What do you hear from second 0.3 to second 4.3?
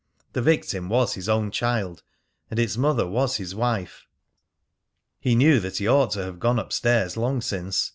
The victim was his own child, and its mother was his wife.